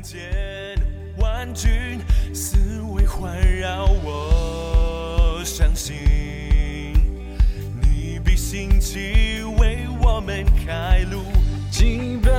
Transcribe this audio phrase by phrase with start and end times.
[0.00, 0.18] 听见
[1.18, 2.00] 万军
[2.32, 5.94] 思维环绕，我相信
[7.82, 11.22] 你必兴起为我们开路。
[11.70, 12.30] 敬拜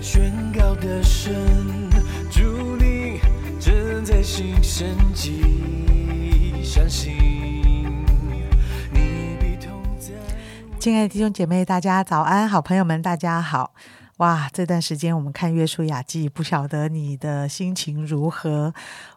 [0.00, 1.34] 宣告的神，
[2.30, 3.20] 主你
[3.58, 7.20] 正在行神迹，相信。
[10.78, 12.48] 亲爱的弟兄姐妹，大家早安！
[12.48, 13.72] 好朋友们，大家好！
[14.22, 18.72] 哇，这段时间我们看《约书亚记》，不晓得你的心情如何？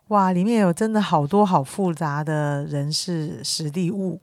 [0.07, 4.19] 哇，里面有真的好多好复杂的人事、实地物。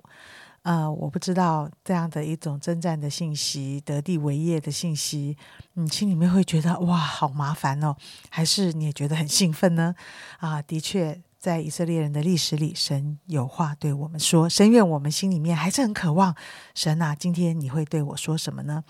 [0.62, 5.36] 呃，我不知道这样的一种征战的信息、得地为业的信息，
[5.74, 7.94] 你心里面会觉得哇，好麻烦哦，
[8.28, 9.94] 还是你也觉得很兴奋呢？
[10.41, 16.37] 啊，的确，在以色列人的历史里，神有话对我们说，神愿我们心里面还是很渴望。
[16.73, 18.84] 神啊，今天你会对我说什么呢？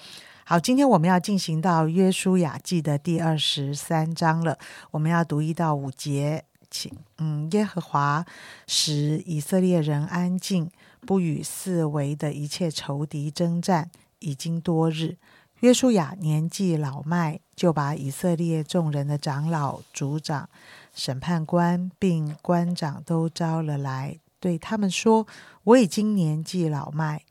[0.45, 4.59] 好，今天我们要进行到约书亚记的第二十三章了，
[4.91, 8.23] 我们要读一到五节，请嗯，耶和华
[8.67, 10.71] 使以色列人安静。
[11.07, 15.17] 不与四围的一切仇敌征战，已经多日。
[15.63, 20.49] 约书亚年纪老迈，就把以色列众人的长老、族长、
[20.93, 25.25] 审判官并官长都招了来，对他们说
[25.63, 27.23] ：“我已经年纪老迈，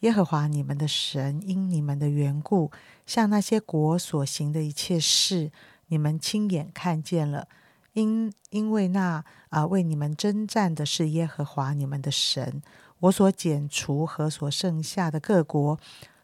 [0.00, 2.70] 耶和华你们的神因你们的缘故，
[3.06, 5.50] 向那些国所行的一切事，
[5.86, 7.48] 你们亲眼看见了。
[7.94, 12.62] 因因为那啊为你们征战的是耶和华你们的神。”
[13.00, 15.76] 我所剪除和所剩下的各国，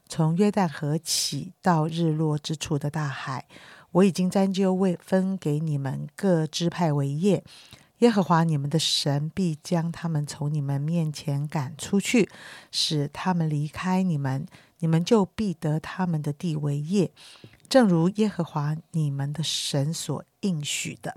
[0.09, 3.47] 从约旦河起到日落之处的大海，
[3.93, 7.45] 我已经占就为分给你们各支派为业。
[7.99, 12.29] 耶和华你们的神必将他们从你们面前赶出去，
[12.71, 14.47] 使他们离开你们，
[14.79, 17.11] 你们就必得他们的地为业，
[17.69, 21.17] 正如耶和华你们的神所应许的。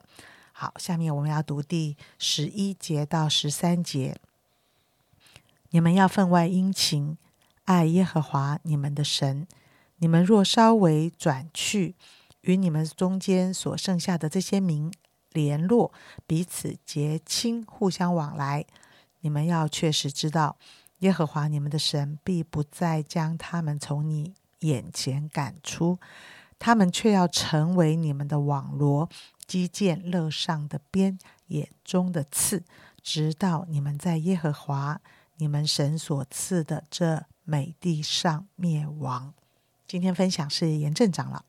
[0.51, 4.17] 好，下面我们要读第十一节到十三节。
[5.69, 7.15] 你们要分外殷勤，
[7.65, 9.47] 爱耶和华你们的神。
[9.97, 11.95] 你们若稍微转去，
[12.41, 14.91] 与你们中间所剩下的这些民
[15.31, 15.93] 联络，
[16.25, 18.65] 彼此结亲，互相往来，
[19.19, 20.57] 你们要确实知道，
[20.99, 25.99] 耶和华你们的神必不再将他们从你眼前赶出，
[26.57, 29.07] 他们却要成为你们的网罗，
[29.45, 32.63] 击剑乐上的鞭，眼中的刺，
[33.03, 34.99] 直到你们在耶和华。
[35.41, 39.33] 你们神所赐的这美地上灭亡。
[39.87, 41.43] 今天分享是严正长老。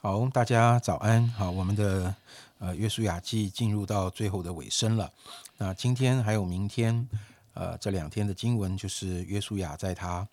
[0.00, 1.28] 好，大家早安。
[1.28, 2.14] 好，我们的
[2.58, 5.12] 呃约书亚记进入到最后的尾声了。
[5.58, 7.06] 那今天还有明天，
[7.52, 10.26] 呃这两天的经文就是约书亚在他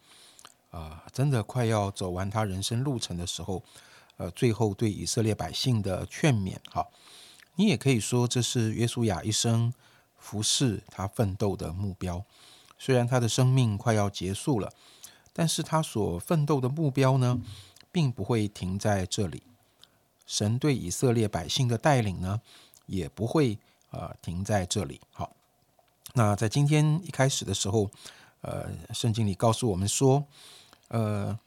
[0.71, 3.61] 啊真的快要走完他人生路程的时候，
[4.15, 6.55] 呃最后对以色列百姓的劝勉。
[6.71, 6.89] 好，
[7.55, 9.73] 你也可以说这是约书亚一生。
[10.25, 12.25] 服侍他奋斗的目标，
[12.79, 14.73] 虽然他的生命快要结束了，
[15.31, 17.39] 但是他所奋斗的目标呢，
[17.91, 19.43] 并不会停在这里。
[20.25, 22.41] 神对以色列百姓的带领呢，
[22.87, 23.59] 也不会
[23.91, 24.99] 呃停在这里。
[25.11, 25.31] 好，
[26.15, 27.91] 那在今天一开始的时候，
[28.41, 30.25] 呃，圣经里告诉我们说，
[30.87, 31.37] 呃，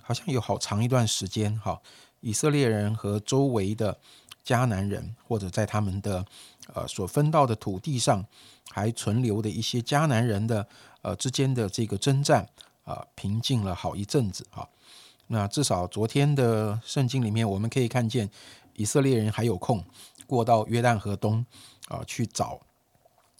[0.00, 1.82] 好像有好长一段时间，哈，
[2.20, 3.98] 以色列人和周围的
[4.48, 6.24] 迦南人，或者在他们的
[6.72, 8.24] 呃，所分到的土地上
[8.70, 10.66] 还存留的一些迦南人的
[11.02, 12.48] 呃之间的这个征战
[12.84, 14.66] 啊，平静了好一阵子啊。
[15.26, 18.30] 那至少昨天的圣经里面，我们可以看见
[18.72, 19.84] 以色列人还有空
[20.26, 21.44] 过到约旦河东
[21.88, 22.58] 啊去找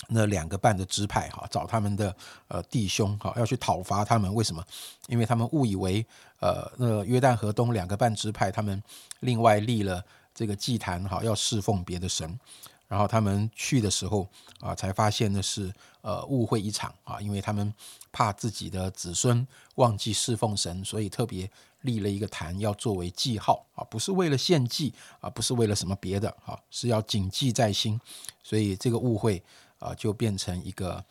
[0.09, 2.15] 那两个半的支派哈，找他们的
[2.49, 4.33] 呃弟兄哈，要去讨伐他们。
[4.35, 4.63] 为什么？
[5.07, 6.05] 因为他们误以为
[6.41, 8.83] 呃那约旦河东两个半支派他们
[9.21, 10.05] 另外立了
[10.39, 12.39] 这个祭坛哈，要侍奉别的神。
[12.87, 14.25] 然后他们去的时候
[14.61, 17.75] 啊，才发现的是呃误会一场啊，因为他们
[18.13, 19.45] 怕自己的子孙
[19.75, 21.51] 忘记侍奉神，所以特别
[21.81, 28.01] 立了一个坛，要作为记号啊，不是为了献祭啊，不是为了什么别的啊，是要谨记在心，
[28.45, 29.43] 所以这个误会
[29.81, 31.05] 啊就变成一个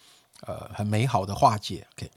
[0.44, 1.86] 呃很美好的化解。
[1.98, 2.10] OK，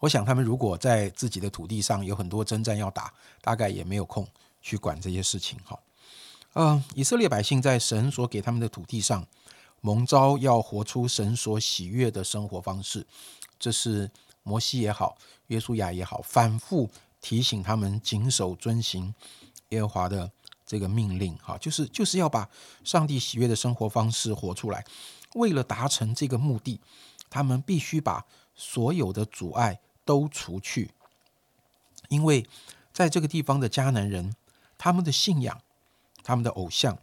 [0.00, 4.26] 我想他们如果在自己的土地上有很多征战要打，大概也没有空
[4.64, 5.78] 去管这些事情哈。
[6.54, 9.26] 嗯，以色列百姓在神所给他们的土地上
[9.82, 13.06] 蒙召，要活出神所喜悦的生活方式。
[13.58, 14.10] 这是
[14.42, 15.18] 摩西也好，
[15.48, 16.90] 约书亚也好，反复
[17.20, 19.14] 提醒他们谨守遵行
[19.68, 20.30] 耶和华的
[20.64, 21.36] 这个命令。
[21.36, 22.48] 哈，就是就是要把
[22.84, 24.82] 上帝喜悦的生活方式活出来。
[25.34, 26.80] 为了达成这个目的，
[27.28, 28.24] 他们必须把
[28.54, 30.92] 所有的阻碍都除去。
[32.08, 32.46] 因为
[32.92, 34.36] 在这个地方的迦南人，
[34.84, 35.58] 他们的信仰。
[36.22, 36.98] 他们的偶像，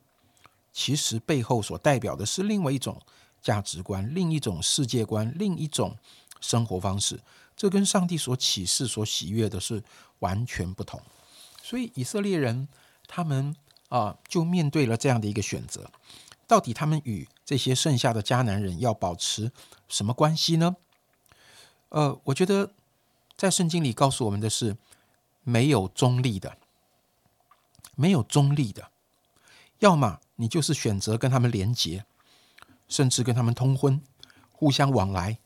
[0.72, 3.00] 其实背后所代表的是另外一种
[3.42, 5.96] 价值观、另一种世界观、另一种
[6.40, 7.20] 生活方式。
[7.56, 9.84] 这跟上帝所启示、所喜悦的是
[10.20, 11.00] 完全不同。
[11.62, 12.68] 所以以色列人
[13.08, 13.56] 他们
[13.90, 15.92] 啊，就面对了这样的一个选择：
[16.48, 19.52] 到底他们与这些剩下的迦南人要保持
[19.88, 20.76] 什么关系呢？
[21.90, 22.72] 呃，我觉得
[23.38, 24.76] 在圣经里告诉我们的是，
[25.44, 26.58] 没有中立的，
[28.02, 28.90] 没有中立的。
[29.78, 32.06] 要么你就是选择跟他们连结，
[32.88, 34.02] 甚至跟他们通婚，
[34.52, 35.38] 互相往来。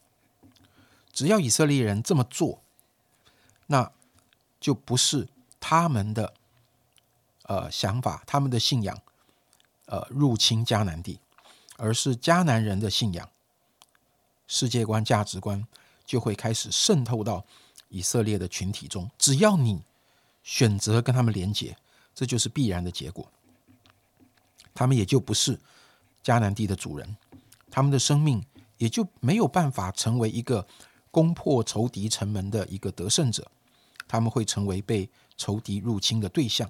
[1.12, 2.62] 只要以色列人这么做，
[3.68, 3.92] 那
[4.60, 5.28] 就不是
[5.60, 6.34] 他们的
[7.44, 9.02] 呃想法、他们的信仰，
[9.86, 11.20] 呃入侵迦南地，
[11.78, 13.30] 而是迦南人的信仰、
[14.48, 15.66] 世界观、价值观
[16.06, 17.46] 就会开始渗透到
[17.88, 19.10] 以色列的群体中。
[19.18, 19.84] 只要你
[20.44, 21.78] 选择跟他们连结，
[22.16, 23.30] 这就是必然的结果。
[24.74, 25.60] 他们也就不是
[26.24, 27.16] 迦南地的主人，
[27.70, 28.44] 他们的生命
[28.78, 30.66] 也就没有办法成为一个
[31.12, 33.52] 攻破仇敌城门的一个得胜者。
[34.08, 36.70] 他们会成为被仇敌入侵的对象，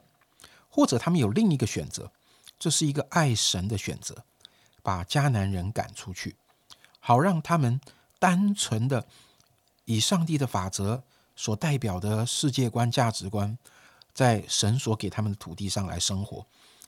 [0.69, 2.11] 或者他们有另一个选择，
[2.57, 4.23] 这是一个爱神的选择，
[4.81, 6.37] 把迦南人赶出去，
[6.99, 7.81] 好让他们
[8.19, 9.05] 单纯的
[9.83, 11.03] 以上帝的法则
[11.35, 13.57] 所代表的世界观、价值观，
[14.15, 16.43] 在神所给他们的土地上来生活。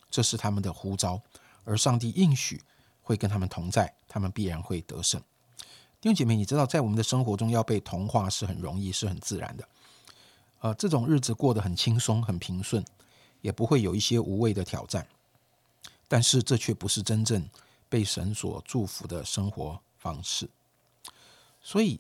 [0.10, 1.22] 这是他们的呼召，
[1.66, 2.64] 而上帝应许
[3.04, 5.22] 会跟他们同在，他们必然会得胜。
[6.00, 9.68] 弟兄姐妹，你知道，在我们的生活中要被同化是很容易，是很自然的。
[10.60, 12.86] 呃，这种日子过得很轻松、很平顺，
[13.42, 15.06] 也不会有一些无谓的挑战。
[16.08, 17.50] 但是，这却不是真正
[17.90, 20.50] 被神所祝福的生活方式。
[21.62, 22.00] 所以，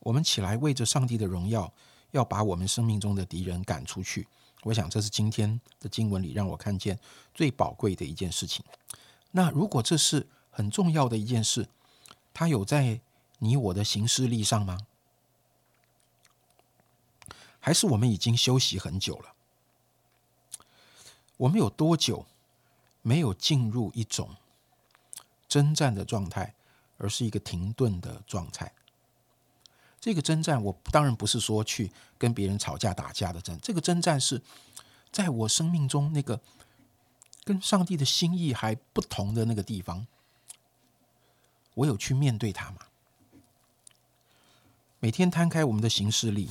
[0.00, 1.72] 我们起来为着上帝的荣耀，
[2.10, 4.26] 要把我们生命中的敌人赶出去。
[4.66, 6.98] 我想，这是今天的经文里让我看见
[7.32, 8.64] 最宝贵的一件事情。
[9.30, 11.68] 那如果这是很重要的一件事，
[12.34, 13.00] 它有在
[13.38, 14.78] 你我的行事历上吗？
[17.60, 19.34] 还是我们已经休息很久了？
[21.36, 22.26] 我们有多久
[23.02, 24.34] 没有进入一种
[25.46, 26.54] 征战的状态，
[26.98, 28.72] 而是一个停顿的状态？
[30.06, 34.40] 这个征战，我当然不是说去跟别人吵架打架的征，这个征战是
[35.10, 36.40] 在我生命中那个
[37.42, 40.06] 跟上帝的心意还不同的那个地方，
[41.74, 42.76] 我有去面对它吗？
[45.00, 46.50] 每天摊开我们的行事历，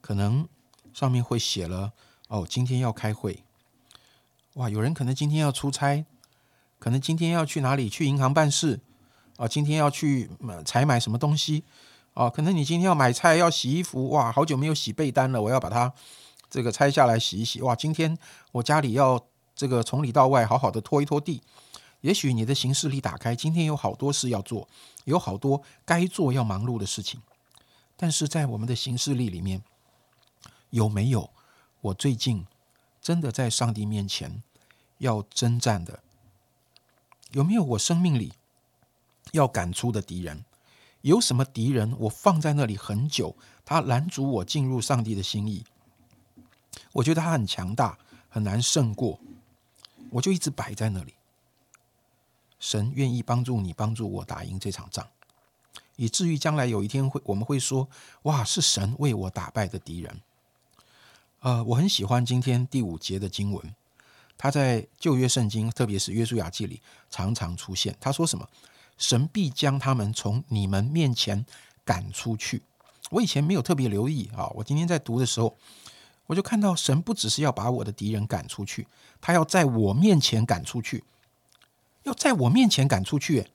[0.00, 0.48] 可能
[0.94, 1.92] 上面会写了
[2.28, 3.42] 哦，今天要开会，
[4.52, 6.06] 哇，有人可能今天要出差，
[6.78, 8.78] 可能今天要去哪里去银行办事，
[9.36, 10.30] 啊，今天要去
[10.64, 11.64] 采买什么东西。
[12.14, 15.92] 哦，可能你今天要买菜，要洗衣服，哇，好久没有洗被单了，我要把它
[16.50, 17.62] 这个拆下来洗一洗。
[17.62, 18.18] 哇，今天
[18.52, 19.24] 我家里要
[19.54, 21.42] 这个从里到外好好的拖一拖地。
[22.02, 24.68] 也许你的行事历打开，今天有好多事要做，
[25.04, 27.22] 有好多该做要忙碌的事情。
[27.96, 29.62] 但是在我们的行事历里面，
[30.70, 31.30] 有没有
[31.80, 32.44] 我最近
[33.00, 34.42] 真的在上帝面前
[34.98, 36.00] 要征战的？
[37.30, 38.32] 有没有我生命里
[39.30, 40.44] 要赶出的敌人？
[41.02, 45.64] 有什么敌人，我放在那里很久，他拦阻我进入上帝的心意。
[46.92, 49.20] 我觉得他很强大，很难胜过，
[50.10, 51.14] 我就一直摆在那里。
[52.58, 55.08] 神愿意帮助你，帮助我打赢这场仗，
[55.96, 57.88] 以至于将来有一天会，我们会说：
[58.22, 60.20] 哇，是神为我打败的敌人。
[61.40, 63.74] 呃，我很喜欢今天第五节的经文，
[64.38, 66.80] 他在旧约圣经，特别是约书亚记里
[67.10, 67.96] 常常出现。
[68.00, 68.48] 他说什么？
[69.02, 71.44] 神必将他们从你们面前
[71.84, 72.62] 赶出去。
[73.10, 75.56] 我以前没有特别留意啊，我今天在读的时候，
[76.26, 78.86] 我就看到神不只是要把我的敌人赶出去，
[79.20, 81.02] 他要在我面前赶出去，
[82.04, 83.48] 要在我面前赶出去。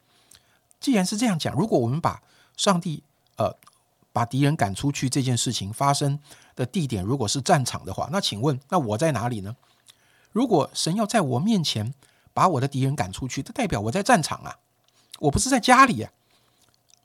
[0.81, 2.21] 既然是这样讲，如果我们把
[2.57, 3.01] 上帝
[3.37, 3.55] 呃
[4.11, 6.19] 把敌人赶出去这件事情发生
[6.57, 9.55] 的地点如果是战场的话，那请问那我在哪里呢？
[10.33, 11.93] 如果神要在我面前
[12.33, 14.57] 把我的敌人赶出去，这代表我在战场啊。
[15.19, 16.11] 我不是在家里呀，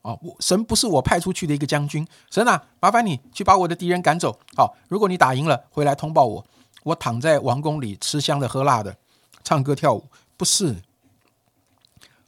[0.01, 4.39] 哦，我神不是我派出去的一个将军，神啊，麻烦你去把我的敌人赶走。
[4.55, 6.45] 好，如果你打赢了，回来通报我。
[6.83, 8.97] 我躺在王宫里吃香的喝辣的，
[9.43, 10.05] 唱歌跳舞，
[10.35, 10.81] 不是，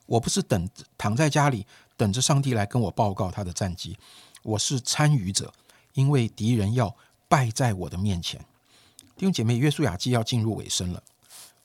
[0.05, 3.97] 我不是等躺在家里等着上帝来跟我报告他的战绩，
[4.43, 5.53] 我是参与者，
[5.93, 6.95] 因为敌人要
[7.27, 8.39] 败在我的面前。
[9.17, 11.03] 弟兄姐妹，约书亚记要进入尾声了，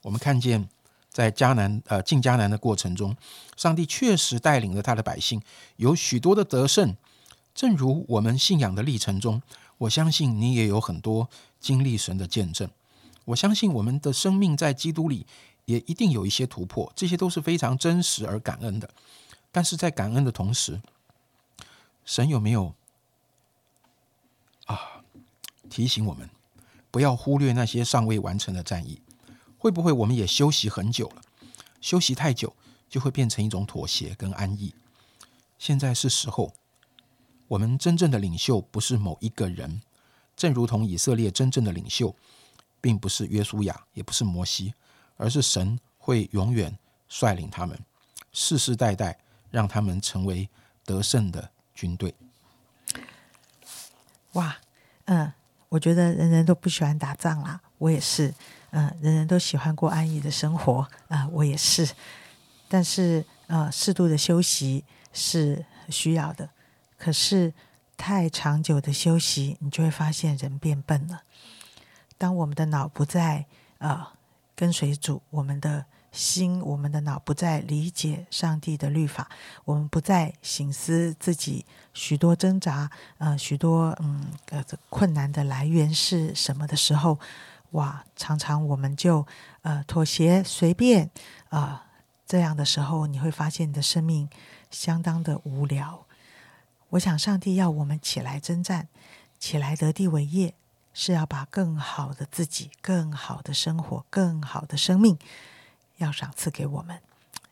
[0.01, 0.67] 我们看见。
[1.11, 3.15] 在迦南呃进迦南的过程中，
[3.57, 5.41] 上帝确实带领了他的百姓
[5.75, 6.95] 有许多的得胜。
[7.53, 9.41] 正如我们信仰的历程中，
[9.79, 12.69] 我相信你也有很多经历神的见证。
[13.25, 15.25] 我相信我们的生命在基督里
[15.65, 18.89] 也一定有一些突破，这些都是非常真实而感恩的。
[19.51, 20.81] 但是在感恩的同时，
[22.05, 22.73] 神有没有
[24.65, 25.03] 啊
[25.69, 26.29] 提醒我们
[26.89, 29.01] 不要忽略那些尚未完成的战役？
[29.61, 31.21] 会不会我们也休息很久了？
[31.81, 32.55] 休息太久
[32.89, 34.73] 就会变成一种妥协跟安逸。
[35.59, 36.51] 现在是时候，
[37.47, 39.83] 我们真正的领袖不是某一个人，
[40.35, 42.15] 正如同以色列真正的领袖，
[42.81, 44.73] 并不是约书亚，也不是摩西，
[45.15, 46.75] 而是神会永远
[47.07, 47.79] 率领他们，
[48.31, 49.19] 世世代代
[49.51, 50.49] 让他们成为
[50.83, 52.15] 得胜的军队。
[54.31, 54.57] 哇，
[55.05, 55.31] 嗯，
[55.69, 58.33] 我觉得人人都不喜欢打仗啦，我也是。
[58.71, 61.89] 嗯，人人都喜欢过安逸的生活啊，我也是。
[62.69, 66.49] 但是，呃，适度的休息是需要的。
[66.97, 67.53] 可是，
[67.97, 71.23] 太长久的休息，你就会发现人变笨了。
[72.17, 73.45] 当我们的脑不再
[73.79, 74.13] 啊
[74.55, 79.29] 跟随主，我们的心、我们的脑不再理解上帝的律法，
[79.65, 87.19] 我们不再醒思自己许多挣扎、呃许多嗯呃困难的来源是什么的时候。
[87.71, 89.25] 哇，常常我们就
[89.61, 91.09] 呃妥协随便
[91.49, 91.87] 啊，
[92.25, 94.29] 这样的时候你会发现你的生命
[94.69, 96.05] 相当的无聊。
[96.89, 98.89] 我想上帝要我们起来征战，
[99.39, 100.53] 起来得地为业，
[100.93, 105.17] 是要把更好的自己、更好的生活、更好的生命
[105.97, 106.99] 要赏赐给我们。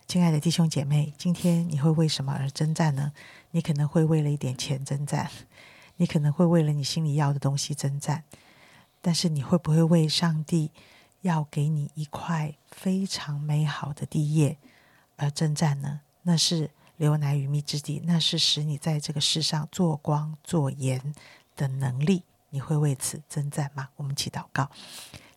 [0.05, 3.13] 亲爱的弟兄姐妹，今天你会为什么而征战呢？
[3.51, 5.31] 你可能会为了一点钱征战，
[5.95, 8.25] 你可能会为了你心里要的东西征战。
[9.01, 10.71] 但是你会不会为上帝
[11.21, 14.57] 要给你一块非常美好的地业
[15.17, 16.01] 而征战呢？
[16.23, 21.13] 那是流奶与蜜之地，那是使你在这个世上做光做盐
[21.55, 22.23] 的能力。
[22.51, 23.89] 你会为此征战吗？
[23.95, 24.69] 我们祈祷告，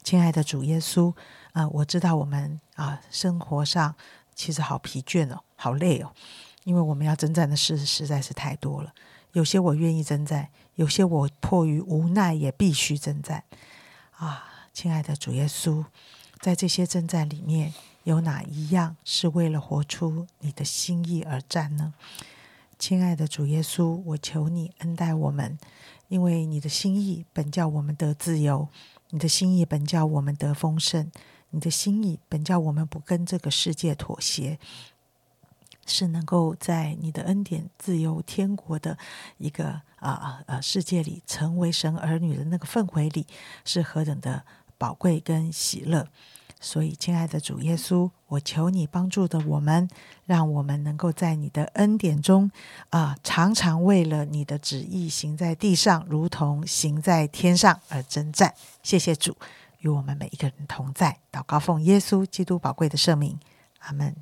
[0.03, 1.15] 亲爱的主耶稣
[1.53, 3.95] 啊，我知道我们啊生活上
[4.35, 6.13] 其实好疲倦哦，好累哦，
[6.65, 8.93] 因为我们要征战的事实在是太多了。
[9.33, 13.45] 有些我愿意征战，有些我迫于无奈也必须征战。
[14.13, 15.85] 啊，亲爱的主耶稣，
[16.41, 17.73] 在这些征战里面，
[18.05, 21.95] 有哪一样是为了活出你的心意而战呢？
[22.79, 25.59] 亲爱的主耶稣，我求你恩待我们，
[26.09, 28.69] 因为你的心意本叫我们得自由，
[29.11, 31.11] 你的心意本叫我们得丰盛，
[31.51, 34.59] 你的心意本叫我们不跟这个世界妥协。
[35.87, 38.97] 是能够在你的恩典、自由、天国的
[39.39, 43.27] 一个啊啊世界里，成为神儿女的那个氛围里，
[43.65, 44.45] 是何等的
[44.79, 46.09] 宝贵跟喜乐。
[46.65, 49.89] 所以，亲爱的主耶稣，我求你帮助的我们，
[50.27, 52.49] 让我们能够在你的恩典中
[52.91, 58.55] 啊，常常为了你的旨意行在地上，如同行在天上而征战。
[58.85, 59.37] 谢谢主，
[59.81, 61.19] 与我们每一个人同在。
[61.33, 63.37] 祷告奉耶稣基督宝贵的圣名，
[63.81, 64.15] 阿门。